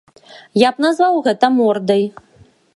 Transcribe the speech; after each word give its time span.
Я 0.67 0.71
б 0.77 0.85
назваў 0.85 1.21
гэта 1.29 1.53
мордай. 1.61 2.03